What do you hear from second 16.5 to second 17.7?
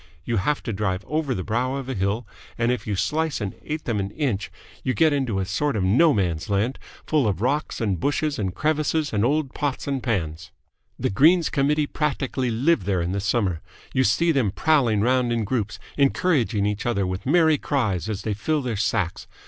each other with merry